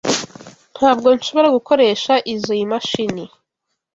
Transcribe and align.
Ntabwo 0.75 1.07
nshobora 1.17 1.47
gukoresha 1.57 2.13
izoi 2.33 2.65
mashini. 2.71 3.23